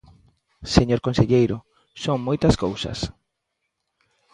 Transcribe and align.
Señor 0.75 0.99
conselleiro, 1.07 1.57
son 2.03 2.17
moitas 2.27 2.55
cousas. 2.63 2.99